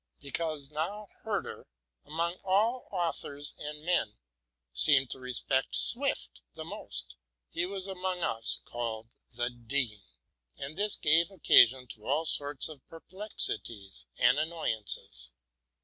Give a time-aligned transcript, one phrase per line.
[0.19, 0.69] Because
[1.21, 1.67] Herder,
[2.05, 4.17] among all authors und men,
[4.73, 7.17] seemed to respect Swift most,
[7.51, 10.01] he was among us vulled the '*' Dean;''
[10.57, 15.33] and this gave further occasion to all sorts of perplexities and annoyances.